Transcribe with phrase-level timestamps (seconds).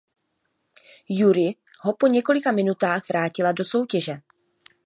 [1.09, 4.19] Jury ho po několika minutách vrátila do soutěže.